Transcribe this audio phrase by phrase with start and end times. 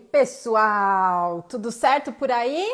[0.00, 1.42] pessoal!
[1.48, 2.66] Tudo certo por aí?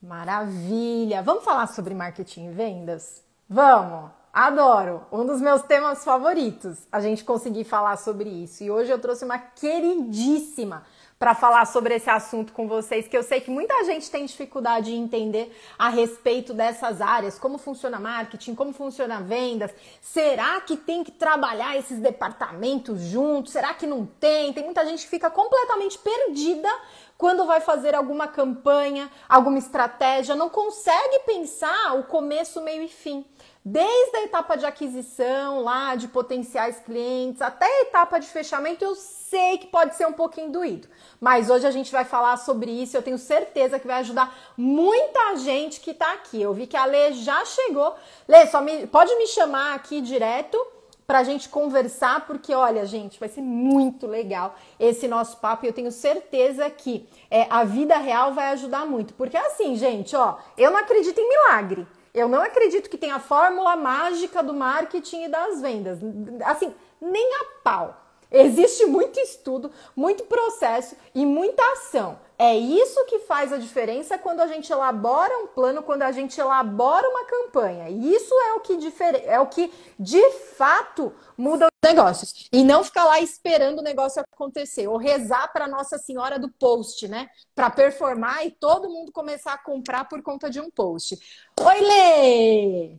[0.00, 1.22] Maravilha!
[1.22, 3.22] Vamos falar sobre marketing e vendas?
[3.48, 4.10] Vamos!
[4.32, 5.06] Adoro!
[5.12, 8.64] Um dos meus temas favoritos, a gente conseguir falar sobre isso.
[8.64, 10.84] E hoje eu trouxe uma queridíssima
[11.22, 14.90] para falar sobre esse assunto com vocês, que eu sei que muita gente tem dificuldade
[14.90, 19.70] em entender a respeito dessas áreas, como funciona marketing, como funciona vendas.
[20.00, 23.52] Será que tem que trabalhar esses departamentos juntos?
[23.52, 24.52] Será que não tem?
[24.52, 26.68] Tem muita gente que fica completamente perdida
[27.16, 33.24] quando vai fazer alguma campanha, alguma estratégia, não consegue pensar o começo, meio e fim.
[33.64, 38.96] Desde a etapa de aquisição, lá de potenciais clientes, até a etapa de fechamento, eu
[38.96, 40.88] sei que pode ser um pouquinho doído.
[41.20, 42.96] Mas hoje a gente vai falar sobre isso.
[42.96, 46.42] Eu tenho certeza que vai ajudar muita gente que está aqui.
[46.42, 47.94] Eu vi que a Lê já chegou.
[48.26, 50.58] Lê, só me, pode me chamar aqui direto
[51.06, 55.68] para a gente conversar, porque olha, gente, vai ser muito legal esse nosso papo e
[55.68, 59.14] eu tenho certeza que é, a vida real vai ajudar muito.
[59.14, 61.86] Porque assim, gente, ó, eu não acredito em milagre.
[62.14, 65.98] Eu não acredito que tenha a fórmula mágica do marketing e das vendas.
[66.44, 68.01] Assim, nem a pau.
[68.32, 72.18] Existe muito estudo, muito processo e muita ação.
[72.38, 76.40] É isso que faz a diferença quando a gente elabora um plano, quando a gente
[76.40, 77.90] elabora uma campanha.
[77.90, 78.78] E isso é o que,
[79.26, 82.48] é o que de fato muda os negócios.
[82.50, 84.88] E não ficar lá esperando o negócio acontecer.
[84.88, 87.28] Ou rezar para Nossa Senhora do post, né?
[87.54, 91.18] Para performar e todo mundo começar a comprar por conta de um post.
[91.60, 92.98] Oi, Lê!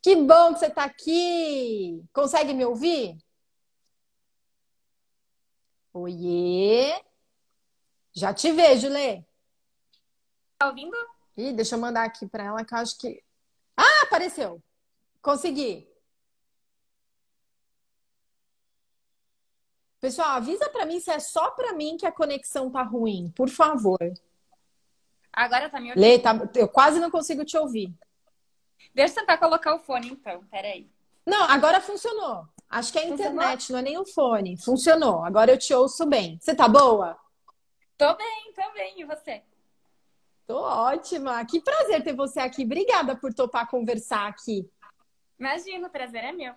[0.00, 2.02] Que bom que você está aqui!
[2.12, 3.16] Consegue me ouvir?
[5.92, 7.02] Oiê!
[8.14, 9.22] Já te vejo, Lê.
[10.58, 10.96] Tá ouvindo?
[11.36, 13.22] Ih, deixa eu mandar aqui para ela que eu acho que.
[13.76, 14.62] Ah, apareceu!
[15.20, 15.88] Consegui!
[20.00, 23.48] Pessoal, avisa para mim se é só para mim que a conexão tá ruim, por
[23.48, 24.00] favor.
[25.32, 26.02] Agora tá me ouvindo?
[26.02, 26.32] Lê, tá...
[26.56, 27.94] eu quase não consigo te ouvir.
[28.94, 30.90] Deixa eu tentar colocar o fone então, peraí.
[31.24, 32.48] Não, agora funcionou.
[32.72, 34.56] Acho que é a internet, não é nem o fone.
[34.56, 35.22] Funcionou.
[35.22, 36.38] Agora eu te ouço bem.
[36.40, 37.18] Você tá boa?
[37.98, 38.98] Tô bem, tô bem.
[38.98, 39.42] E você?
[40.46, 41.44] Tô ótima.
[41.44, 42.64] Que prazer ter você aqui.
[42.64, 44.66] Obrigada por topar conversar aqui.
[45.38, 46.54] Imagina, o prazer é meu.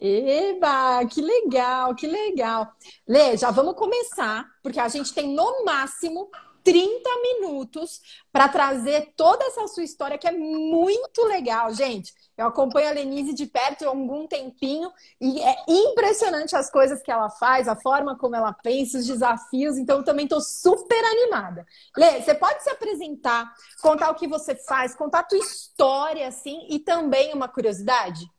[0.00, 2.72] Eba, que legal, que legal.
[3.06, 6.28] Lê, já vamos começar, porque a gente tem no máximo
[6.64, 8.00] 30 minutos
[8.32, 12.12] para trazer toda essa sua história que é muito legal, gente.
[12.36, 17.10] Eu acompanho a Lenise de perto há algum tempinho e é impressionante as coisas que
[17.10, 19.76] ela faz, a forma como ela pensa, os desafios.
[19.76, 21.66] Então, eu também estou super animada.
[21.96, 23.52] Lê, você pode se apresentar,
[23.82, 28.30] contar o que você faz, contar a tua história, assim, e também uma curiosidade?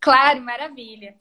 [0.00, 1.16] Claro, maravilha.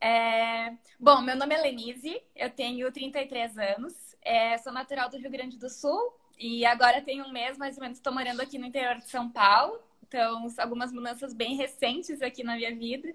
[0.00, 0.72] É...
[0.98, 4.58] Bom, meu nome é Lenise, eu tenho 33 anos, é...
[4.58, 7.98] sou natural do Rio Grande do Sul e agora tenho um mês mais ou menos,
[7.98, 9.80] estou morando aqui no interior de São Paulo.
[10.02, 13.14] Então, algumas mudanças bem recentes aqui na minha vida.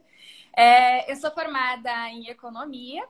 [0.55, 3.07] É, eu sou formada em economia,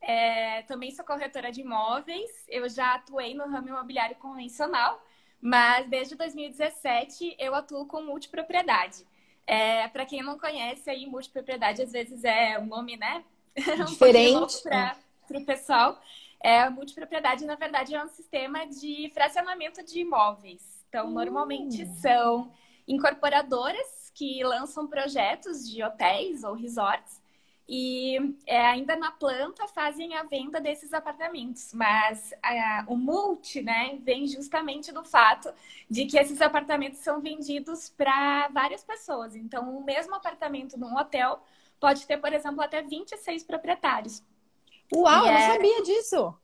[0.00, 2.30] é, também sou corretora de imóveis.
[2.48, 5.00] Eu já atuei no ramo imobiliário convencional,
[5.40, 9.06] mas desde 2017 eu atuo com multipropriedade.
[9.46, 13.24] É, para quem não conhece, aí multipropriedade às vezes é um nome, né?
[13.86, 16.00] Diferente para o pessoal.
[16.40, 20.84] É, multipropriedade, na verdade, é um sistema de fracionamento de imóveis.
[20.88, 21.94] Então, normalmente hum.
[21.96, 22.52] são
[22.86, 27.20] incorporadoras que lançam projetos de hotéis ou resorts
[27.68, 31.74] e é, ainda na planta fazem a venda desses apartamentos.
[31.74, 35.52] Mas a, o multi, né, vem justamente do fato
[35.88, 39.36] de que esses apartamentos são vendidos para várias pessoas.
[39.36, 41.42] Então, o mesmo apartamento num hotel
[41.78, 44.24] pode ter, por exemplo, até 26 proprietários.
[44.94, 45.46] Uau, e eu é...
[45.46, 46.38] não sabia disso!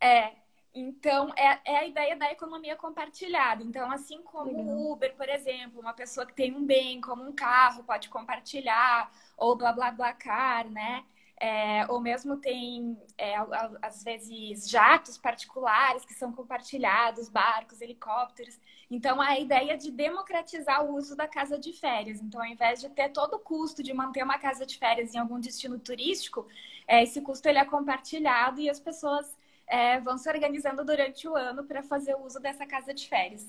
[0.00, 0.32] É,
[0.74, 3.62] então, é, é, a ideia da economia compartilhada.
[3.62, 7.32] Então, assim como o Uber, por exemplo, uma pessoa que tem um bem, como um
[7.32, 11.04] carro, pode compartilhar, ou blá blá blá car, né?
[11.40, 13.34] É, ou mesmo tem, é,
[13.82, 18.58] às vezes, jatos particulares que são compartilhados, barcos, helicópteros.
[18.94, 22.20] Então, a ideia de democratizar o uso da casa de férias.
[22.22, 25.18] Então, ao invés de ter todo o custo de manter uma casa de férias em
[25.18, 26.46] algum destino turístico,
[26.86, 29.26] é, esse custo ele é compartilhado e as pessoas
[29.66, 33.44] é, vão se organizando durante o ano para fazer uso dessa casa de férias.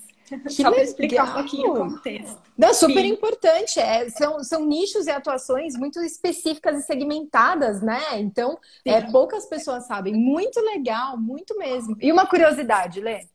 [0.50, 2.42] Só para explicar um pouquinho o contexto.
[2.57, 3.09] Não, super Sim.
[3.09, 3.80] importante.
[3.80, 8.01] É, são, são nichos e atuações muito específicas e segmentadas, né?
[8.19, 10.15] Então, é, poucas pessoas sabem.
[10.15, 11.95] Muito legal, muito mesmo.
[12.01, 13.27] E uma curiosidade, Lê?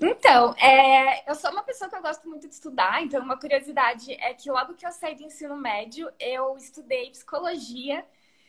[0.00, 4.12] Então, é, eu sou uma pessoa que eu gosto muito de estudar, então uma curiosidade
[4.12, 8.06] é que logo que eu saí do ensino médio, eu estudei psicologia.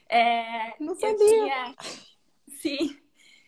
[0.08, 1.18] É, Não sabia.
[1.18, 1.76] Tinha...
[2.48, 3.00] Sim.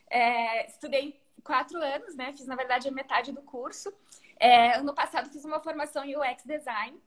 [0.10, 2.34] É, estudei quatro anos, né?
[2.34, 3.94] Fiz, na verdade, a metade do curso.
[4.40, 7.00] É, ano passado fiz uma formação em UX Design.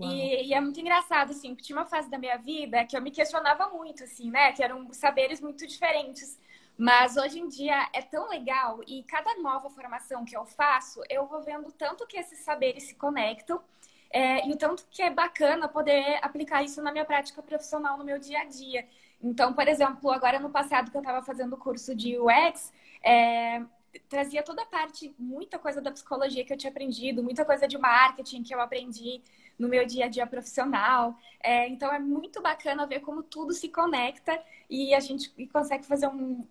[0.00, 3.02] E, e, é muito engraçado, assim, porque tinha uma fase da minha vida que eu
[3.02, 4.52] me questionava muito, assim, né?
[4.52, 6.38] Que eram saberes muito diferentes.
[6.82, 11.24] Mas hoje em dia é tão legal e cada nova formação que eu faço, eu
[11.28, 13.62] vou vendo tanto que esses saberes se conectam
[14.10, 18.04] é, e o tanto que é bacana poder aplicar isso na minha prática profissional, no
[18.04, 18.84] meu dia a dia.
[19.22, 23.62] Então, por exemplo, agora no passado que eu estava fazendo o curso de UX, é,
[24.08, 27.78] trazia toda a parte, muita coisa da psicologia que eu tinha aprendido, muita coisa de
[27.78, 29.22] marketing que eu aprendi
[29.56, 31.16] no meu dia a dia profissional.
[31.40, 34.36] É, então é muito bacana ver como tudo se conecta
[34.68, 36.44] e a gente consegue fazer um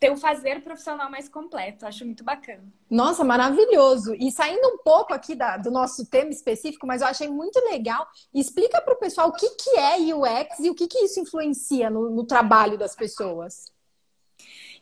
[0.00, 1.86] ter um fazer profissional mais completo.
[1.86, 2.64] Acho muito bacana.
[2.90, 4.14] Nossa, maravilhoso!
[4.14, 8.06] E saindo um pouco aqui da, do nosso tema específico, mas eu achei muito legal.
[8.32, 11.90] Explica para o pessoal o que, que é UX e o que, que isso influencia
[11.90, 13.72] no, no trabalho das pessoas.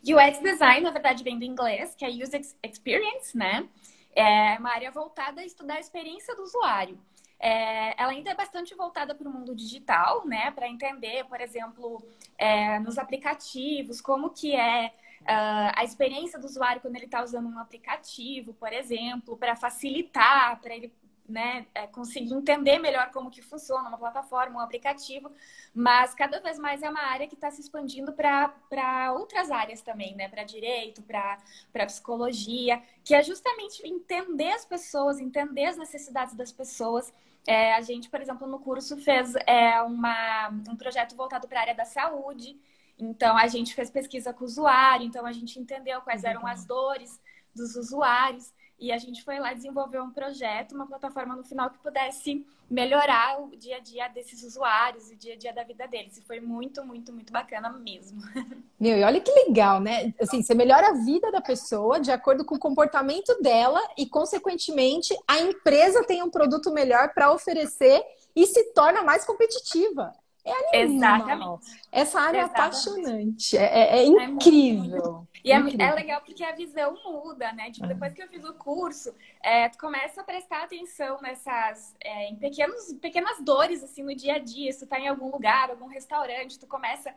[0.03, 3.67] UX Design, na verdade, vem do inglês, que é User Experience, né?
[4.15, 6.97] É uma área voltada a estudar a experiência do usuário.
[7.39, 10.51] É, ela ainda é bastante voltada para o mundo digital, né?
[10.51, 12.01] Para entender, por exemplo,
[12.37, 17.47] é, nos aplicativos, como que é uh, a experiência do usuário quando ele está usando
[17.47, 20.93] um aplicativo, por exemplo, para facilitar, para ele
[21.27, 25.31] né, é, conseguir entender melhor como que funciona uma plataforma, um aplicativo,
[25.73, 30.15] mas cada vez mais é uma área que está se expandindo para outras áreas também,
[30.15, 36.51] né, para direito, para psicologia, que é justamente entender as pessoas, entender as necessidades das
[36.51, 37.13] pessoas.
[37.47, 41.61] É, a gente, por exemplo, no curso fez é, uma, um projeto voltado para a
[41.61, 42.59] área da saúde,
[42.97, 46.65] então a gente fez pesquisa com o usuário, então a gente entendeu quais eram as
[46.65, 47.19] dores
[47.53, 48.53] dos usuários.
[48.77, 53.41] E a gente foi lá desenvolver um projeto, uma plataforma no final que pudesse melhorar
[53.41, 56.17] o dia a dia desses usuários, o dia a dia da vida deles.
[56.17, 58.21] E foi muito, muito, muito bacana mesmo.
[58.79, 60.13] Meu, e olha que legal, né?
[60.19, 65.15] Assim, você melhora a vida da pessoa de acordo com o comportamento dela e, consequentemente,
[65.27, 68.03] a empresa tem um produto melhor para oferecer
[68.35, 70.11] e se torna mais competitiva.
[70.45, 71.15] É animal.
[71.15, 71.87] Exatamente.
[71.91, 72.59] Essa área Exatamente.
[72.59, 75.27] é apaixonante, é, é, é incrível.
[75.33, 77.71] É e é, é, legal porque a visão muda, né?
[77.71, 79.13] Tipo, depois que eu fiz o curso,
[79.43, 84.35] é, tu começa a prestar atenção nessas, é, em pequenos, pequenas dores, assim, no dia
[84.35, 84.71] a dia.
[84.71, 87.15] Se tu tá em algum lugar, algum restaurante, tu começa é,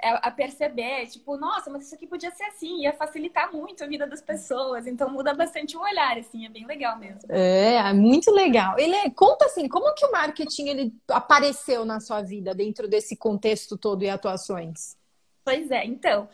[0.00, 4.06] a perceber, tipo, nossa, mas isso aqui podia ser assim, ia facilitar muito a vida
[4.06, 4.86] das pessoas.
[4.86, 7.20] Então muda bastante o olhar, assim, é bem legal mesmo.
[7.28, 8.78] É, é muito legal.
[8.78, 13.16] Ele é, conta assim, como que o marketing ele apareceu na sua vida dentro desse
[13.16, 14.96] contexto todo e atuações?
[15.44, 16.28] Pois é, então.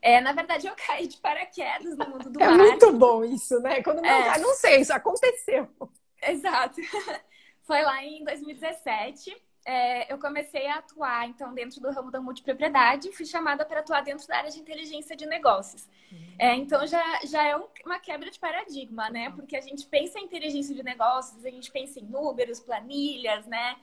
[0.00, 2.64] É, na verdade, eu caí de paraquedas no mundo do é marketing.
[2.64, 3.82] É muito bom isso, né?
[3.82, 4.38] Quando não, é.
[4.38, 5.68] não sei, isso aconteceu.
[6.22, 6.80] Exato.
[7.64, 13.12] Foi lá em 2017 é, eu comecei a atuar, então, dentro do ramo da multipropriedade,
[13.12, 15.88] fui chamada para atuar dentro da área de inteligência de negócios.
[16.10, 16.34] Uhum.
[16.38, 19.30] É, então, já, já é um, uma quebra de paradigma, né?
[19.30, 23.76] Porque a gente pensa em inteligência de negócios, a gente pensa em números, planilhas, né?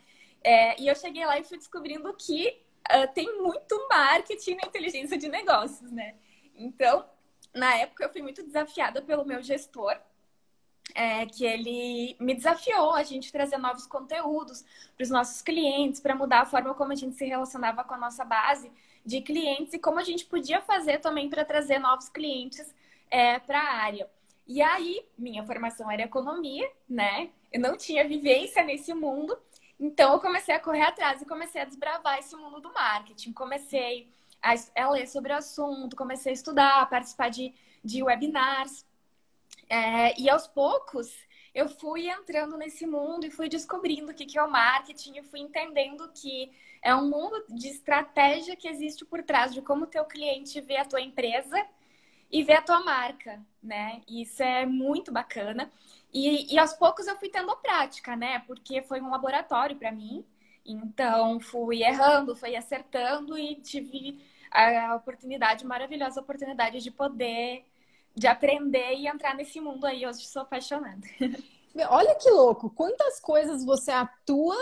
[0.44, 5.18] É, e eu cheguei lá e fui descobrindo que uh, tem muito marketing na inteligência
[5.18, 6.15] de negócios, né?
[6.56, 7.06] Então,
[7.53, 9.95] na época, eu fui muito desafiada pelo meu gestor,
[10.95, 16.16] é, que ele me desafiou a gente trazer novos conteúdos para os nossos clientes, para
[16.16, 18.72] mudar a forma como a gente se relacionava com a nossa base
[19.06, 22.74] de clientes e como a gente podia fazer também para trazer novos clientes
[23.10, 24.10] é, para a área.
[24.48, 27.29] E aí, minha formação era economia, né?
[27.51, 29.38] Eu não tinha vivência nesse mundo,
[29.79, 33.34] então eu comecei a correr atrás e comecei a desbravar esse mundo do marketing.
[33.34, 34.10] Comecei
[34.41, 37.53] a, ler sobre o assunto, comecei a estudar, a participar de,
[37.84, 38.86] de webinars
[39.69, 41.07] é, e aos poucos
[41.53, 45.39] eu fui entrando nesse mundo e fui descobrindo o que é o marketing e fui
[45.39, 46.51] entendendo que
[46.83, 50.77] é um mundo de estratégia que existe por trás de como o teu cliente vê
[50.77, 51.65] a tua empresa
[52.31, 54.01] e vê a tua marca, né?
[54.07, 55.71] Isso é muito bacana.
[56.13, 58.39] E, e aos poucos eu fui tendo prática, né?
[58.45, 60.24] Porque foi um laboratório para mim.
[60.65, 64.19] Então fui errando, fui acertando e tive
[64.51, 67.65] a oportunidade, maravilhosa oportunidade de poder
[68.17, 70.05] de aprender e entrar nesse mundo aí.
[70.05, 71.01] Hoje sou apaixonada.
[71.89, 74.57] Olha que louco, quantas coisas você atua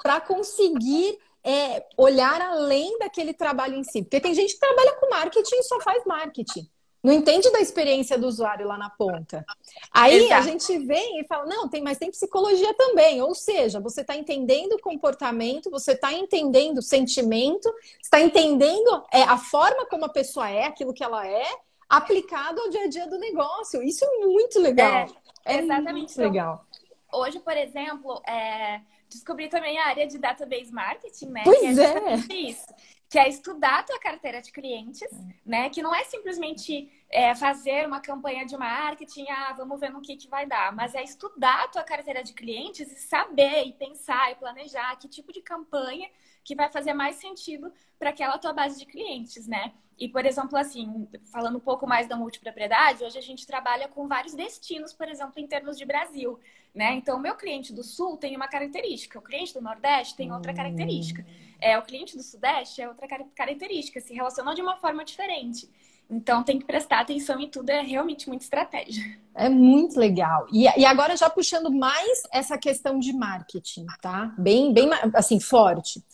[0.00, 4.02] para conseguir é, olhar além daquele trabalho em si.
[4.02, 6.70] Porque tem gente que trabalha com marketing e só faz marketing.
[7.02, 9.44] Não entende da experiência do usuário lá na ponta.
[9.92, 10.34] Aí Exato.
[10.34, 13.22] a gente vem e fala, não, tem, mas tem psicologia também.
[13.22, 19.22] Ou seja, você está entendendo o comportamento, você está entendendo o sentimento, está entendendo é,
[19.22, 21.46] a forma como a pessoa é, aquilo que ela é,
[21.88, 23.82] aplicado ao dia a dia do negócio.
[23.82, 25.06] Isso é muito legal.
[25.44, 26.18] É, é exatamente.
[26.18, 26.66] Muito legal.
[27.06, 31.42] Então, hoje, por exemplo, é, descobri também a área de database marketing, né?
[31.44, 32.12] Pois que é.
[32.12, 32.50] é.
[32.50, 32.66] Isso.
[33.08, 35.34] Que é estudar a tua carteira de clientes, é.
[35.44, 35.70] né?
[35.70, 40.16] Que não é simplesmente é, fazer uma campanha de marketing, ah, vamos ver no que,
[40.16, 40.74] que vai dar.
[40.74, 45.08] Mas é estudar a tua carteira de clientes e saber, e pensar, e planejar que
[45.08, 46.10] tipo de campanha
[46.42, 49.72] que vai fazer mais sentido para aquela tua base de clientes, né?
[49.98, 54.06] E, por exemplo, assim, falando um pouco mais da multipropriedade, hoje a gente trabalha com
[54.06, 56.38] vários destinos, por exemplo, em termos de Brasil,
[56.74, 56.92] né?
[56.94, 60.52] Então, o meu cliente do Sul tem uma característica, o cliente do Nordeste tem outra
[60.52, 61.24] característica,
[61.58, 65.70] é, o cliente do Sudeste é outra característica, se relacionam de uma forma diferente.
[66.08, 69.02] Então tem que prestar atenção em tudo, é realmente muita estratégia.
[69.34, 70.46] É muito legal.
[70.52, 74.32] E, e agora já puxando mais essa questão de marketing, tá?
[74.38, 76.04] Bem, bem assim, forte.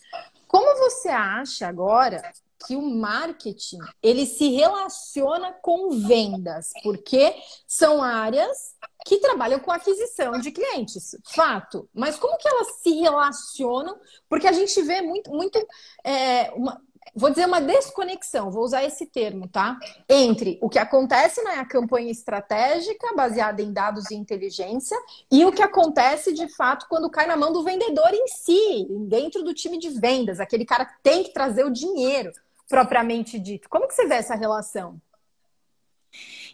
[0.47, 2.21] Como você acha agora
[2.65, 6.69] que o marketing ele se relaciona com vendas?
[6.83, 7.35] Porque
[7.67, 11.89] são áreas que trabalham com aquisição de clientes, fato.
[11.93, 13.99] Mas como que elas se relacionam?
[14.29, 15.59] Porque a gente vê muito, muito
[16.03, 16.81] é, uma,
[17.15, 19.77] vou dizer uma desconexão, vou usar esse termo, tá?
[20.09, 24.97] Entre o que acontece na campanha estratégica, baseada em dados e inteligência,
[25.31, 29.43] e o que acontece de fato quando cai na mão do vendedor em si, dentro
[29.43, 32.31] do time de vendas, aquele cara que tem que trazer o dinheiro
[32.67, 33.69] propriamente dito.
[33.69, 35.01] Como que você vê essa relação?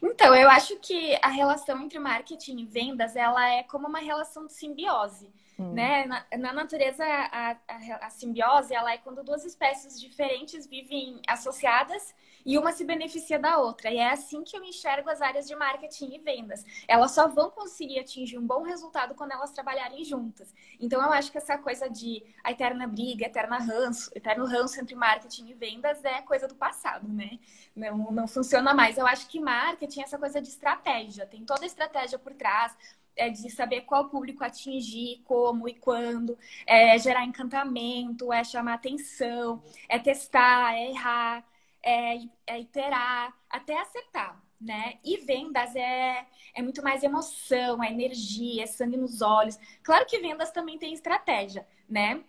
[0.01, 4.45] Então, eu acho que a relação entre marketing e vendas, ela é como uma relação
[4.45, 5.29] de simbiose.
[5.59, 5.73] Hum.
[5.73, 6.05] Né?
[6.05, 12.15] Na, na natureza, a, a, a, simbiose ela é quando duas espécies diferentes vivem associadas
[12.45, 13.91] e uma se beneficia da outra.
[13.91, 16.63] E é assim que eu enxergo as áreas de marketing e vendas.
[16.87, 20.55] Elas só vão conseguir atingir um bom resultado quando elas trabalharem juntas.
[20.79, 24.95] Então, eu acho que essa coisa de a eterna briga, eterna ranço, eterno ranço entre
[24.95, 27.37] marketing e vendas é coisa do passado, né?
[27.75, 28.97] Não, não funciona mais.
[28.97, 31.25] Eu acho que marketing é essa coisa de estratégia.
[31.25, 32.77] Tem toda a estratégia por trás
[33.19, 39.61] é de saber qual público atingir, como e quando, é gerar encantamento, é chamar atenção,
[39.87, 41.45] é testar, é errar,
[41.83, 44.99] é, é iterar, até acertar, né?
[45.03, 49.57] E vendas é, é muito mais emoção, é energia, é sangue nos olhos.
[49.83, 52.23] Claro que vendas também tem estratégia, né?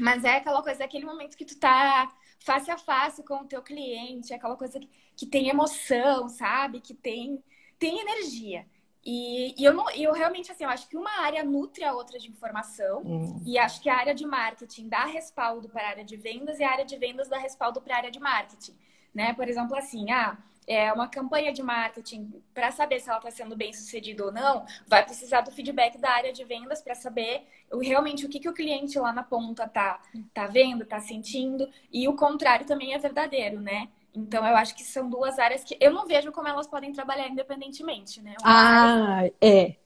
[0.00, 3.62] Mas é aquela coisa, aquele momento que tu tá face a face com o teu
[3.62, 6.80] cliente, é aquela coisa que, que tem emoção, sabe?
[6.80, 7.42] Que tem,
[7.78, 8.66] tem energia.
[9.08, 12.18] E, e eu, não, eu realmente, assim, eu acho que uma área nutre a outra
[12.18, 13.02] de informação.
[13.06, 13.40] Hum.
[13.46, 16.64] E acho que a área de marketing dá respaldo para a área de vendas e
[16.64, 18.76] a área de vendas dá respaldo para a área de marketing.
[19.14, 19.32] Né?
[19.32, 20.36] Por exemplo, assim, ah,
[20.66, 24.66] é uma campanha de marketing para saber se ela está sendo bem sucedida ou não,
[24.88, 27.46] vai precisar do feedback da área de vendas para saber
[27.80, 30.02] realmente o que, que o cliente lá na ponta tá,
[30.34, 33.88] tá vendo, tá sentindo, e o contrário também é verdadeiro, né?
[34.16, 37.28] Então, eu acho que são duas áreas que eu não vejo como elas podem trabalhar
[37.28, 38.34] independentemente, né?
[38.40, 39.76] Uma ah, é.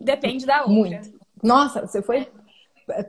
[0.00, 0.74] Depende da outra.
[0.74, 1.20] Muito.
[1.40, 2.28] Nossa, você foi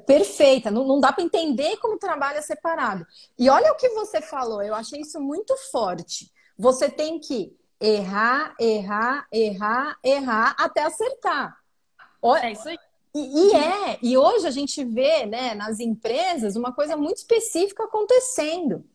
[0.05, 0.69] perfeita.
[0.69, 3.05] Não, não dá para entender como trabalha separado.
[3.37, 6.31] E olha o que você falou, eu achei isso muito forte.
[6.55, 11.57] Você tem que errar, errar, errar, errar até acertar.
[12.21, 12.77] Olha, é isso aí.
[13.15, 17.85] E, e, é, e hoje a gente vê né, nas empresas uma coisa muito específica
[17.85, 18.85] acontecendo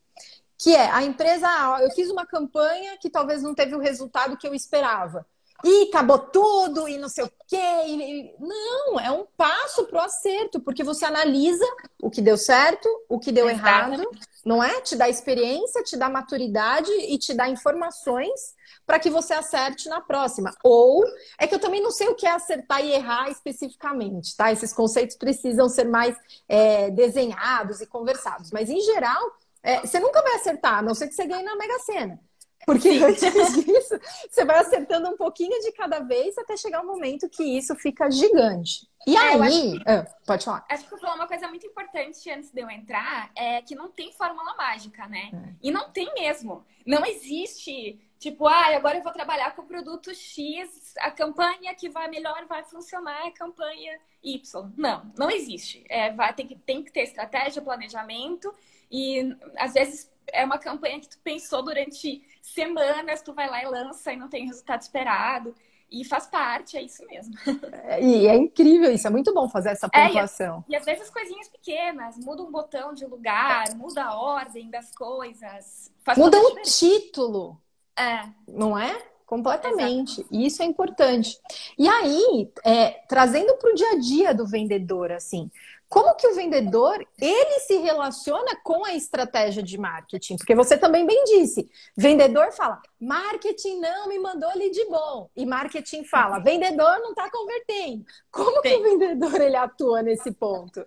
[0.63, 1.49] que é a empresa,
[1.81, 5.27] eu fiz uma campanha que talvez não teve o resultado que eu esperava.
[5.65, 7.57] E acabou tudo, e não sei o quê.
[7.87, 8.35] E...
[8.39, 11.65] Não, é um passo para o acerto, porque você analisa
[12.01, 14.03] o que deu certo, o que deu errado,
[14.45, 14.81] não é?
[14.81, 18.55] Te dá experiência, te dá maturidade e te dá informações
[18.87, 20.55] para que você acerte na próxima.
[20.63, 21.05] Ou
[21.39, 24.53] é que eu também não sei o que é acertar e errar especificamente, tá?
[24.53, 26.17] Esses conceitos precisam ser mais
[26.49, 28.51] é, desenhados e conversados.
[28.53, 29.23] Mas, em geral,
[29.63, 32.21] é, você nunca vai acertar, a não ser que você ganhe na Mega Sena.
[32.65, 33.21] Porque antes
[33.65, 33.99] disso,
[34.31, 38.11] você vai acertando um pouquinho de cada vez até chegar um momento que isso fica
[38.11, 38.89] gigante.
[39.07, 40.65] E é, aí, que, ah, pode falar.
[40.69, 43.91] Acho que eu falou uma coisa muito importante antes de eu entrar, é que não
[43.91, 45.31] tem fórmula mágica, né?
[45.33, 45.55] É.
[45.61, 46.65] E não tem mesmo.
[46.87, 51.89] Não existe, tipo, ah, agora eu vou trabalhar com o produto X, a campanha que
[51.89, 54.73] vai melhor vai funcionar é a campanha Y.
[54.77, 55.85] Não, não existe.
[55.89, 58.55] É, vai, tem, que, tem que ter estratégia, planejamento
[58.89, 63.67] e às vezes é uma campanha que tu pensou durante semanas, tu vai lá e
[63.67, 65.53] lança e não tem resultado esperado.
[65.91, 67.35] E faz parte, é isso mesmo.
[67.85, 70.65] É, e é incrível isso, é muito bom fazer essa pontuação.
[70.69, 74.71] É, e, e, às vezes coisinhas pequenas, muda um botão de lugar, muda a ordem
[74.71, 75.93] das coisas.
[76.17, 77.61] muda o título.
[77.97, 78.23] É.
[78.49, 79.01] Não é?
[79.27, 80.21] Completamente.
[80.21, 80.35] Exato.
[80.35, 81.41] E isso é importante.
[81.79, 85.51] E aí, é, trazendo para o dia a dia do vendedor, assim,
[85.93, 90.37] como que o vendedor ele se relaciona com a estratégia de marketing?
[90.37, 96.05] Porque você também bem disse, vendedor fala, marketing não me mandou lead bom, e marketing
[96.05, 98.07] fala, vendedor não está convertendo.
[98.31, 98.63] Como Sim.
[98.63, 100.83] que o vendedor ele atua nesse ponto?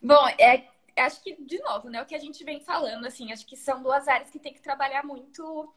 [0.00, 0.64] Bom, é,
[0.96, 3.82] acho que de novo, né, o que a gente vem falando, assim, acho que são
[3.82, 5.72] duas áreas que tem que trabalhar muito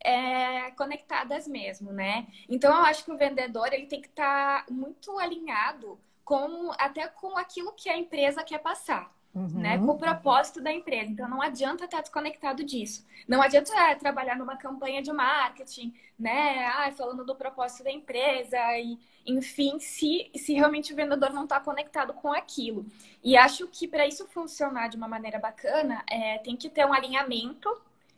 [0.00, 2.26] é, conectadas mesmo, né?
[2.48, 7.08] Então eu acho que o vendedor ele tem que estar tá muito alinhado com até
[7.08, 9.12] com aquilo que a empresa quer passar.
[9.34, 9.60] Uhum.
[9.60, 11.12] Né, com o propósito da empresa.
[11.12, 13.06] Então, não adianta estar desconectado disso.
[13.28, 16.66] Não adianta é, trabalhar numa campanha de marketing, né?
[16.66, 21.60] Ah, falando do propósito da empresa, e, enfim, se, se realmente o vendedor não está
[21.60, 22.86] conectado com aquilo.
[23.22, 26.92] E acho que para isso funcionar de uma maneira bacana, é, tem que ter um
[26.92, 27.70] alinhamento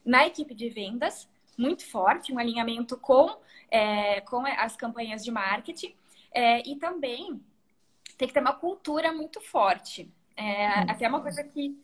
[0.05, 3.37] na equipe de vendas muito forte, um alinhamento com,
[3.71, 5.95] é, com as campanhas de marketing
[6.33, 7.41] é, e também
[8.17, 10.11] tem que ter uma cultura muito forte.
[10.41, 10.87] É, uhum.
[10.89, 11.79] Até uma coisa que,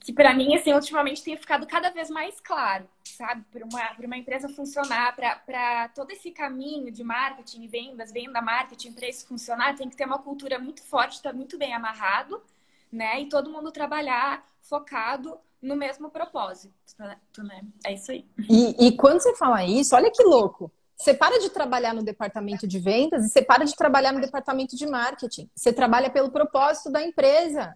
[0.00, 3.44] que para mim, assim, ultimamente tem ficado cada vez mais claro, sabe?
[3.52, 9.08] Para uma, uma empresa funcionar, para todo esse caminho de marketing, vendas, venda, marketing, para
[9.08, 12.42] isso funcionar, tem que ter uma cultura muito forte, estar tá muito bem amarrado,
[12.90, 13.20] né?
[13.20, 17.62] E todo mundo trabalhar focado no mesmo propósito, né?
[17.84, 18.26] É isso aí.
[18.48, 20.72] E, e quando você fala isso, olha que louco.
[21.00, 24.76] Você para de trabalhar no departamento de vendas e você para de trabalhar no departamento
[24.76, 25.48] de marketing.
[25.56, 27.74] Você trabalha pelo propósito da empresa.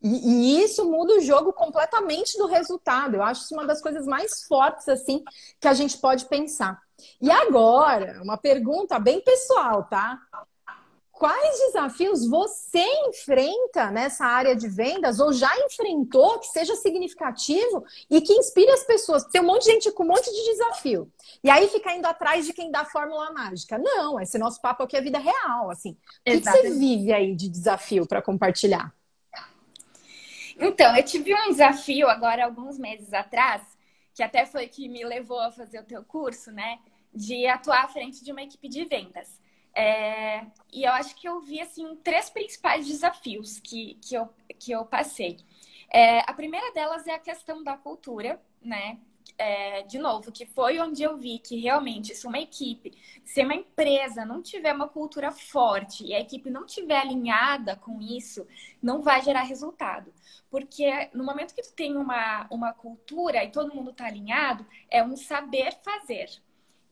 [0.00, 3.16] E, e, isso muda o jogo completamente do resultado.
[3.16, 5.22] Eu acho isso uma das coisas mais fortes assim
[5.60, 6.80] que a gente pode pensar.
[7.20, 10.18] E agora, uma pergunta bem pessoal, tá?
[11.14, 18.20] Quais desafios você enfrenta nessa área de vendas ou já enfrentou que seja significativo e
[18.20, 19.24] que inspire as pessoas?
[19.24, 21.10] Tem um monte de gente com um monte de desafio.
[21.42, 23.78] E aí fica indo atrás de quem dá a fórmula mágica.
[23.78, 25.90] Não, esse nosso papo aqui é vida real, assim.
[25.92, 28.92] O que, que você vive aí de desafio para compartilhar?
[30.58, 33.62] Então, eu tive um desafio agora alguns meses atrás,
[34.14, 36.78] que até foi que me levou a fazer o teu curso, né?
[37.12, 39.28] De atuar à frente de uma equipe de vendas.
[39.76, 44.28] É, e eu acho que eu vi assim três principais desafios que, que, eu,
[44.58, 45.38] que eu passei.
[45.92, 48.98] É, a primeira delas é a questão da cultura, né?
[49.36, 53.54] É, de novo, que foi onde eu vi que realmente, se uma equipe, se uma
[53.54, 58.46] empresa não tiver uma cultura forte e a equipe não tiver alinhada com isso,
[58.80, 60.12] não vai gerar resultado.
[60.50, 65.02] Porque no momento que tu tem uma, uma cultura e todo mundo está alinhado, é
[65.02, 66.28] um saber fazer.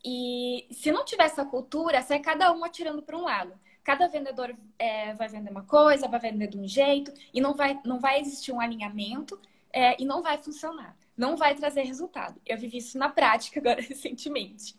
[0.04, 3.52] E se não tiver essa cultura, sai cada um atirando para um lado.
[3.84, 7.78] Cada vendedor é, vai vender uma coisa, vai vender de um jeito, e não vai,
[7.84, 9.40] não vai existir um alinhamento
[9.72, 10.96] é, e não vai funcionar.
[11.16, 12.40] Não vai trazer resultado.
[12.46, 14.74] Eu vivi isso na prática agora recentemente.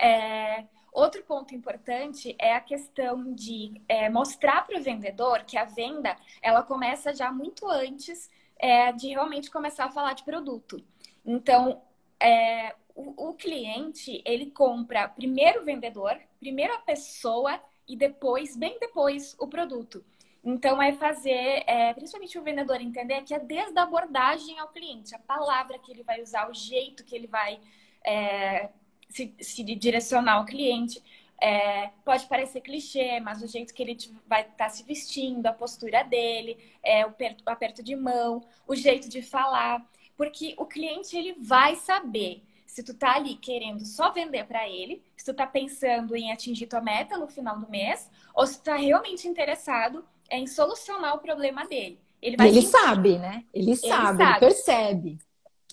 [0.00, 5.64] É, outro ponto importante é a questão de é, mostrar para o vendedor que a
[5.64, 10.82] venda ela começa já muito antes é, de realmente começar a falar de produto.
[11.24, 11.82] Então,
[12.18, 18.78] é, o, o cliente, ele compra primeiro o vendedor, primeiro a pessoa e depois, bem
[18.78, 20.04] depois, o produto.
[20.42, 25.14] Então, é fazer, é, principalmente o vendedor entender que é desde a abordagem ao cliente,
[25.14, 27.60] a palavra que ele vai usar, o jeito que ele vai
[28.04, 28.70] é,
[29.08, 31.02] se, se, direcionar ao cliente.
[31.42, 35.52] É, pode parecer clichê, mas o jeito que ele vai estar tá se vestindo, a
[35.52, 39.84] postura dele, é, o, perto, o aperto de mão, o jeito de falar.
[40.16, 45.02] Porque o cliente ele vai saber se tu tá ali querendo só vender para ele,
[45.16, 48.64] se tu tá pensando em atingir tua meta no final do mês, ou se tu
[48.64, 51.98] tá realmente interessado em solucionar o problema dele.
[52.22, 53.44] Ele, vai ele sabe, né?
[53.52, 55.18] Ele, ele sabe, ele percebe.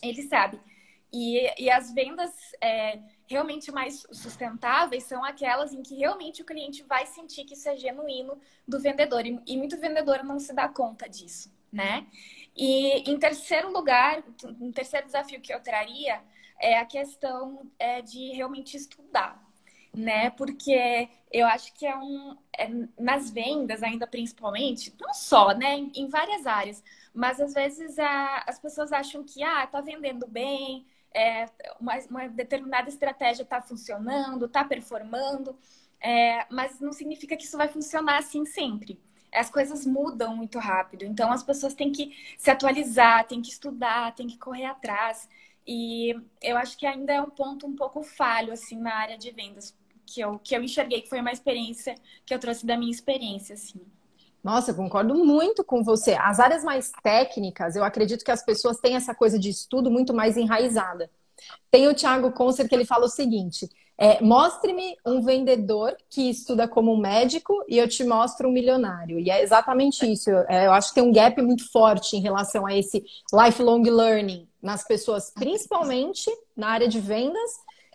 [0.02, 0.60] Ele sabe.
[1.14, 6.82] E, e as vendas é, realmente mais sustentáveis são aquelas em que realmente o cliente
[6.82, 9.24] vai sentir que isso é genuíno do vendedor.
[9.24, 12.08] E, e muito vendedor não se dá conta disso, né?
[12.56, 14.24] E em terceiro lugar,
[14.60, 16.24] um terceiro desafio que eu traria
[16.60, 19.42] é a questão é, de realmente estudar,
[19.94, 20.30] né?
[20.32, 25.76] Porque eu acho que é um é, nas vendas ainda principalmente, não só, né?
[25.76, 30.28] Em, em várias áreas, mas às vezes a, as pessoas acham que ah, tá vendendo
[30.28, 31.46] bem, é,
[31.80, 35.58] uma, uma determinada estratégia está funcionando, está performando,
[36.00, 39.00] é, mas não significa que isso vai funcionar assim sempre.
[39.34, 44.16] As coisas mudam muito rápido, então as pessoas têm que se atualizar, têm que estudar,
[44.16, 45.28] têm que correr atrás.
[45.68, 49.32] E eu acho que ainda é um ponto um pouco falho, assim, na área de
[49.32, 49.76] vendas,
[50.06, 53.54] que eu, que eu enxerguei, que foi uma experiência que eu trouxe da minha experiência,
[53.54, 53.82] assim.
[54.42, 56.14] Nossa, eu concordo muito com você.
[56.14, 60.14] As áreas mais técnicas, eu acredito que as pessoas têm essa coisa de estudo muito
[60.14, 61.12] mais enraizada.
[61.70, 66.66] Tem o Thiago Concer que ele fala o seguinte: é, mostre-me um vendedor que estuda
[66.66, 69.20] como médico e eu te mostro um milionário.
[69.20, 70.30] E é exatamente isso.
[70.48, 73.04] É, eu acho que tem um gap muito forte em relação a esse
[73.34, 77.52] lifelong learning nas pessoas, principalmente na área de vendas,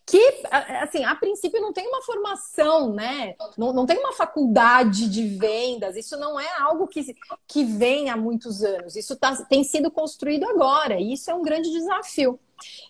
[0.06, 0.42] que,
[0.80, 3.37] assim, a princípio não tem uma formação, né?
[3.58, 7.14] Não, não tem uma faculdade de vendas, isso não é algo que,
[7.46, 11.42] que vem há muitos anos, isso tá, tem sido construído agora, e isso é um
[11.42, 12.40] grande desafio.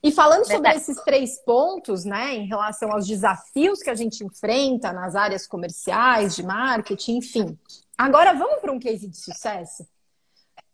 [0.01, 4.93] E falando sobre esses três pontos, né, em relação aos desafios que a gente enfrenta
[4.93, 7.59] nas áreas comerciais, de marketing, enfim.
[7.99, 9.85] Agora vamos para um case de sucesso?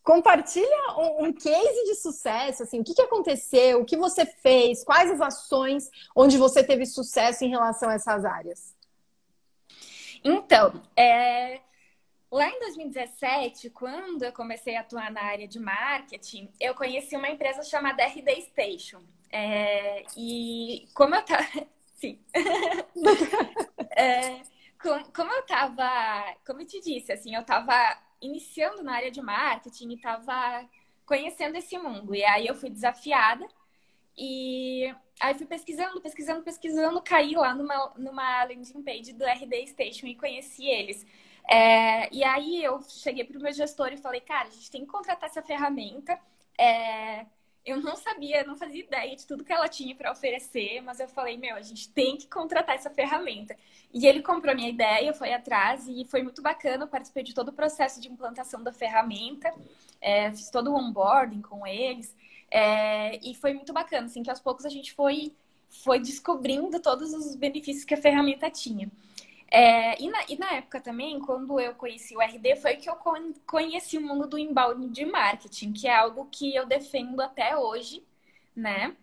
[0.08, 4.82] Compartilha um, um, case de sucesso, assim, o que, que aconteceu, o que você fez,
[4.82, 8.74] quais as ações onde você teve sucesso em relação a essas áreas.
[10.24, 11.60] Então, é,
[12.32, 17.28] lá em 2017, quando eu comecei a atuar na área de marketing, eu conheci uma
[17.28, 19.02] empresa chamada RD Station.
[19.30, 21.44] É, e como eu tava.
[22.00, 22.18] Sim.
[23.94, 24.40] é,
[24.80, 26.34] como, como eu tava.
[26.46, 30.68] Como eu te disse, assim, eu tava iniciando na área de marketing e estava
[31.06, 32.14] conhecendo esse mundo.
[32.14, 33.46] E aí eu fui desafiada
[34.16, 40.06] e aí fui pesquisando, pesquisando, pesquisando, caí lá numa, numa landing page do RD Station
[40.06, 41.06] e conheci eles.
[41.48, 44.82] É, e aí eu cheguei para o meu gestor e falei, cara, a gente tem
[44.82, 46.18] que contratar essa ferramenta.
[46.58, 47.26] É,
[47.64, 51.08] eu não sabia, não fazia ideia de tudo que ela tinha para oferecer, mas eu
[51.08, 53.56] falei, meu, a gente tem que contratar essa ferramenta.
[53.92, 56.84] E ele comprou minha ideia, foi atrás e foi muito bacana.
[56.84, 59.52] Eu participei de todo o processo de implantação da ferramenta,
[60.00, 62.14] é, fiz todo o onboarding com eles.
[62.50, 65.34] É, e foi muito bacana, assim, que aos poucos a gente foi,
[65.68, 68.90] foi descobrindo todos os benefícios que a ferramenta tinha.
[69.50, 72.96] É, e, na, e, na, época também, quando eu conheci o RD, foi que eu
[73.46, 78.04] conheci o mundo do inbound de marketing, que é algo que eu defendo até hoje,
[78.54, 78.94] né?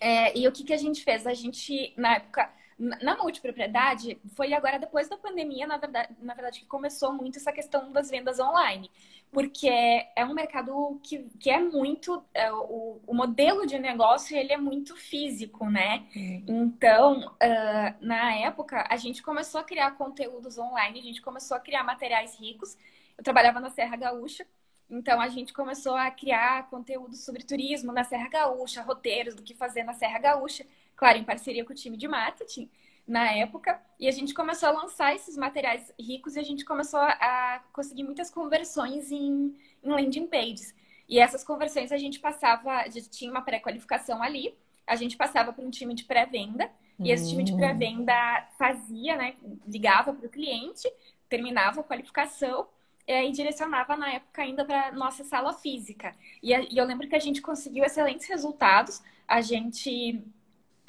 [0.00, 1.26] É, e o que, que a gente fez?
[1.26, 6.60] A gente, na época, na multipropriedade, foi agora depois da pandemia, na verdade, na verdade,
[6.60, 8.88] que começou muito essa questão das vendas online.
[9.32, 12.22] Porque é um mercado que, que é muito.
[12.32, 16.06] É, o, o modelo de negócio ele é muito físico, né?
[16.46, 21.60] Então, uh, na época, a gente começou a criar conteúdos online, a gente começou a
[21.60, 22.78] criar materiais ricos.
[23.18, 24.46] Eu trabalhava na Serra Gaúcha,
[24.88, 29.52] então a gente começou a criar conteúdo sobre turismo na Serra Gaúcha, roteiros do que
[29.52, 30.64] fazer na Serra Gaúcha
[30.98, 32.68] claro, em parceria com o time de marketing
[33.06, 37.00] na época, e a gente começou a lançar esses materiais ricos e a gente começou
[37.00, 40.74] a conseguir muitas conversões em, em landing pages.
[41.08, 44.54] E essas conversões a gente passava, a gente tinha uma pré-qualificação ali,
[44.86, 47.56] a gente passava para um time de pré-venda, e esse time de hum.
[47.56, 50.92] pré-venda fazia, né, ligava para o cliente,
[51.28, 52.66] terminava a qualificação
[53.06, 56.14] e aí direcionava na época ainda para nossa sala física.
[56.42, 59.02] E, e eu lembro que a gente conseguiu excelentes resultados.
[59.26, 60.22] A gente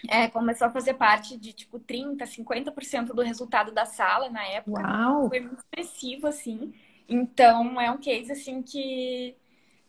[0.07, 4.81] é, começou a fazer parte de tipo 30, 50% do resultado da sala na época.
[4.81, 5.29] Uau.
[5.29, 6.73] Foi muito expressivo, assim.
[7.07, 9.35] Então é um case assim que,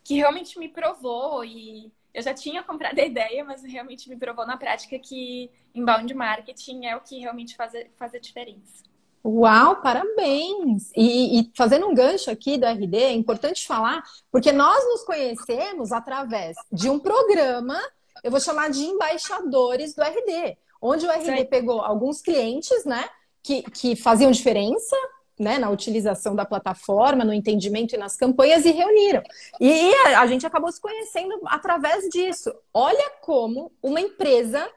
[0.02, 4.46] que realmente me provou e eu já tinha comprado a ideia, mas realmente me provou
[4.46, 8.90] na prática que inbound marketing é o que realmente faz, faz a diferença.
[9.22, 10.90] Uau, parabéns!
[10.96, 15.92] E, e, fazendo um gancho aqui do RD, é importante falar, porque nós nos conhecemos
[15.92, 17.78] através de um programa
[18.22, 21.44] eu vou chamar de embaixadores do RD, onde o RD Sim.
[21.46, 23.08] pegou alguns clientes, né,
[23.42, 24.96] que, que faziam diferença,
[25.38, 29.22] né, na utilização da plataforma, no entendimento e nas campanhas e reuniram.
[29.58, 32.52] E a, a gente acabou se conhecendo através disso.
[32.74, 34.68] Olha como uma empresa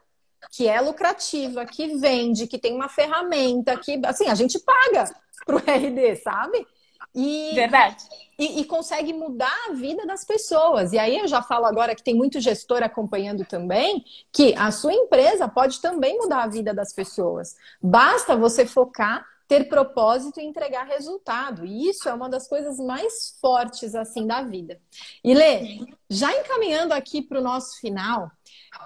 [0.50, 5.04] que é lucrativa, que vende, que tem uma ferramenta, que assim, a gente paga
[5.44, 6.66] para o RD, sabe?
[7.14, 8.04] E, Verdade.
[8.38, 10.92] E, e, consegue mudar a vida das pessoas.
[10.92, 14.92] E aí eu já falo agora que tem muito gestor acompanhando também, que a sua
[14.92, 17.56] empresa pode também mudar a vida das pessoas.
[17.80, 21.64] Basta você focar, ter propósito e entregar resultado.
[21.64, 24.80] E isso é uma das coisas mais fortes assim da vida.
[25.22, 28.30] E Lê, já encaminhando aqui para o nosso final,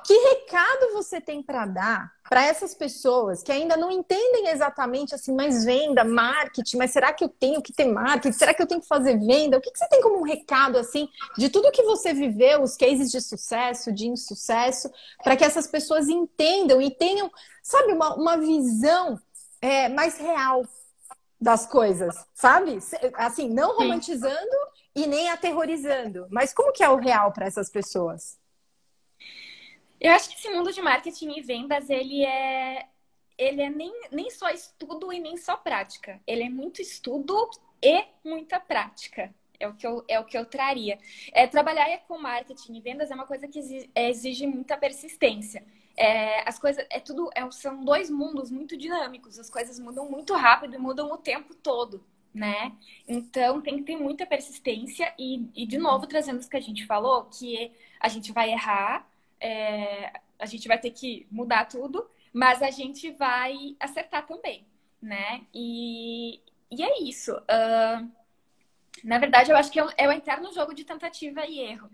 [0.04, 5.34] que recado você tem para dar para essas pessoas que ainda não entendem exatamente assim,
[5.34, 8.36] mais venda, marketing, mas será que eu tenho que ter marketing?
[8.36, 9.56] Será que eu tenho que fazer venda?
[9.56, 12.76] O que, que você tem como um recado assim de tudo que você viveu, os
[12.76, 14.90] cases de sucesso, de insucesso,
[15.24, 17.30] para que essas pessoas entendam e tenham,
[17.62, 19.18] sabe, uma, uma visão
[19.60, 20.66] é, mais real
[21.40, 22.78] das coisas, sabe?
[23.14, 25.04] Assim, não romantizando Sim.
[25.04, 28.38] e nem aterrorizando, mas como que é o real para essas pessoas?
[30.00, 32.86] Eu acho que esse mundo de marketing e vendas, ele é
[33.36, 36.20] ele é nem, nem só estudo e nem só prática.
[36.26, 37.48] Ele é muito estudo
[37.80, 39.32] e muita prática.
[39.60, 40.98] É o que eu, é o que eu traria.
[41.32, 45.64] É, trabalhar com marketing e vendas é uma coisa que exige, é, exige muita persistência.
[45.98, 49.36] É, as coisas é tudo é, são dois mundos muito dinâmicos.
[49.36, 52.72] As coisas mudam muito rápido e mudam o tempo todo, né?
[53.06, 56.86] Então tem que ter muita persistência e, e de novo trazendo o que a gente
[56.86, 59.08] falou, que a gente vai errar,
[59.40, 64.64] é, a gente vai ter que mudar tudo, mas a gente vai acertar também,
[65.02, 65.42] né?
[65.52, 67.32] E, e é isso.
[67.32, 68.08] Uh,
[69.04, 71.90] Na verdade, eu acho que é o é eterno jogo de tentativa e erro.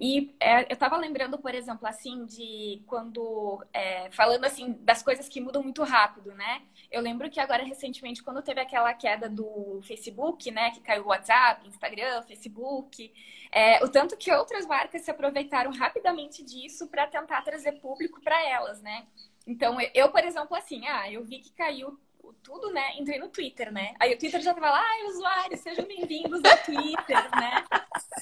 [0.00, 3.64] E é, eu estava lembrando, por exemplo, assim, de quando.
[3.72, 6.62] É, falando assim, das coisas que mudam muito rápido, né?
[6.90, 10.70] Eu lembro que agora, recentemente, quando teve aquela queda do Facebook, né?
[10.72, 13.12] Que caiu o WhatsApp, Instagram, Facebook,
[13.52, 18.42] é, o tanto que outras marcas se aproveitaram rapidamente disso para tentar trazer público para
[18.48, 19.06] elas, né?
[19.46, 21.98] Então, eu, por exemplo, assim, ah, eu vi que caiu
[22.42, 22.96] tudo, né?
[22.98, 23.94] Entrei no Twitter, né?
[23.98, 27.64] Aí o Twitter já tava lá, ai, usuários, sejam bem-vindos ao Twitter, né?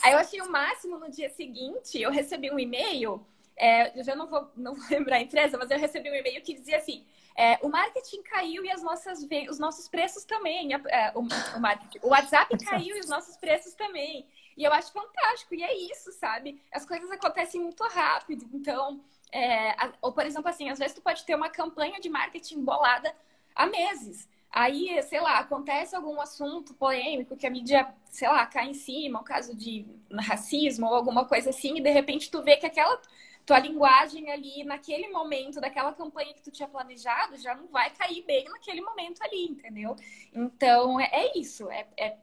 [0.02, 3.24] Aí eu achei o máximo no dia seguinte, eu recebi um e-mail,
[3.56, 6.42] é, eu já não vou, não vou lembrar a empresa, mas eu recebi um e-mail
[6.42, 7.04] que dizia assim:
[7.36, 10.72] é, o marketing caiu e as nossas, os nossos preços também.
[10.72, 14.26] É, o, o, o WhatsApp caiu e os nossos preços também.
[14.56, 16.60] E eu acho fantástico, e é isso, sabe?
[16.72, 19.00] As coisas acontecem muito rápido, então.
[19.32, 23.14] É, ou, por exemplo, assim, às vezes tu pode ter uma campanha de marketing bolada
[23.60, 24.28] há meses.
[24.50, 29.20] Aí, sei lá, acontece algum assunto polêmico que a mídia, sei lá, cai em cima,
[29.20, 33.00] o caso de racismo ou alguma coisa assim, e de repente tu vê que aquela
[33.46, 38.22] tua linguagem ali naquele momento daquela campanha que tu tinha planejado já não vai cair
[38.24, 39.96] bem naquele momento ali, entendeu?
[40.34, 42.16] Então é, é isso, é, é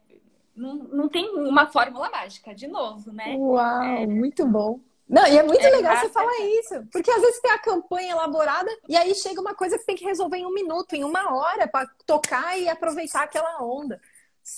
[0.54, 3.36] não, não tem uma fórmula mágica, de novo, né?
[3.38, 4.80] Uau, é, muito bom.
[5.08, 6.86] Não, e é muito é legal você falar isso.
[6.92, 9.96] Porque às vezes tem a campanha elaborada e aí chega uma coisa que você tem
[9.96, 13.98] que resolver em um minuto, em uma hora, para tocar e aproveitar aquela onda.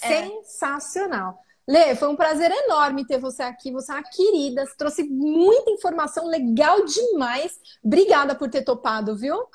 [0.03, 0.27] É.
[0.27, 1.39] Sensacional.
[1.69, 3.71] Lê, foi um prazer enorme ter você aqui.
[3.71, 7.57] Você é uma querida, você trouxe muita informação legal demais.
[7.85, 9.47] Obrigada por ter topado, viu?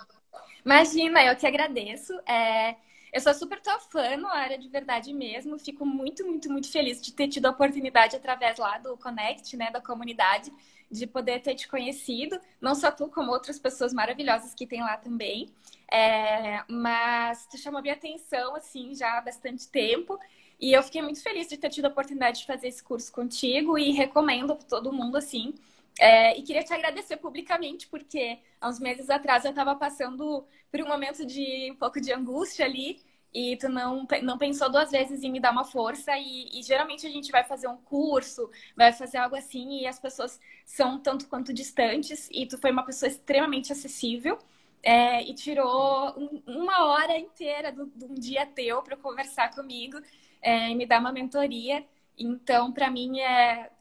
[0.64, 2.14] Imagina, eu que agradeço.
[2.26, 2.76] É...
[3.12, 5.58] Eu sou super tua fã no área de verdade mesmo.
[5.58, 9.72] Fico muito, muito, muito feliz de ter tido a oportunidade através lá do Connect, né,
[9.72, 10.52] da comunidade,
[10.91, 14.98] de poder ter te conhecido, não só tu, como outras pessoas maravilhosas que tem lá
[14.98, 15.50] também.
[15.91, 20.20] É, mas tu chamou minha atenção, assim, já há bastante tempo.
[20.60, 23.78] E eu fiquei muito feliz de ter tido a oportunidade de fazer esse curso contigo
[23.78, 25.54] e recomendo para todo mundo, assim.
[26.00, 30.82] É, e queria te agradecer publicamente, porque há uns meses atrás eu estava passando por
[30.82, 33.02] um momento de um pouco de angústia ali
[33.36, 36.18] e tu não, não pensou duas vezes em me dar uma força.
[36.18, 40.00] E, e, geralmente a gente vai fazer um curso, vai fazer algo assim, e as
[40.00, 44.40] pessoas são tanto quanto distantes, e tu foi uma pessoa extremamente acessível.
[44.82, 50.00] É, e tirou um, uma hora inteira de um dia teu para conversar comigo
[50.42, 51.86] é, e me dar uma mentoria.
[52.18, 53.72] Então, para mim, é,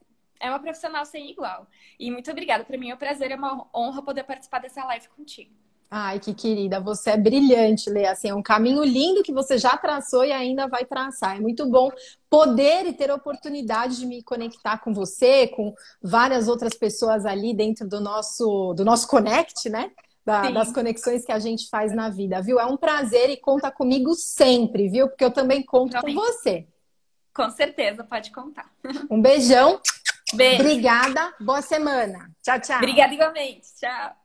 [0.45, 1.67] é uma profissional sem igual.
[1.99, 2.63] E muito obrigada.
[2.63, 5.51] Para mim é um prazer, é uma honra poder participar dessa live contigo.
[5.89, 8.05] Ai, que querida, você é brilhante, Lê.
[8.05, 11.37] Assim, é um caminho lindo que você já traçou e ainda vai traçar.
[11.37, 11.91] É muito bom
[12.29, 17.53] poder e ter a oportunidade de me conectar com você, com várias outras pessoas ali
[17.53, 19.91] dentro do nosso, do nosso Connect, né?
[20.25, 22.59] Da, das conexões que a gente faz na vida, viu?
[22.59, 25.07] É um prazer e conta comigo sempre, viu?
[25.07, 26.15] Porque eu também conto Realmente.
[26.15, 26.67] com você.
[27.31, 28.71] Com certeza, pode contar.
[29.09, 29.79] Um beijão.
[30.33, 30.63] Beijo.
[30.63, 31.33] Obrigada.
[31.39, 32.31] Boa semana.
[32.41, 32.77] Tchau, tchau.
[32.77, 33.67] Obrigada igualmente.
[33.79, 34.24] Tchau.